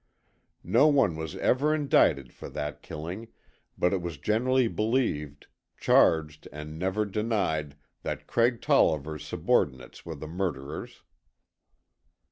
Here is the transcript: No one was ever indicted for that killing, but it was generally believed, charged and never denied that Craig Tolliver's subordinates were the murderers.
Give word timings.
No 0.63 0.87
one 0.87 1.15
was 1.15 1.35
ever 1.35 1.75
indicted 1.75 2.33
for 2.33 2.49
that 2.49 2.81
killing, 2.81 3.27
but 3.77 3.93
it 3.93 4.01
was 4.01 4.17
generally 4.17 4.67
believed, 4.67 5.45
charged 5.79 6.47
and 6.51 6.79
never 6.79 7.05
denied 7.05 7.77
that 8.01 8.25
Craig 8.25 8.61
Tolliver's 8.61 9.23
subordinates 9.23 10.03
were 10.03 10.15
the 10.15 10.25
murderers. 10.25 11.03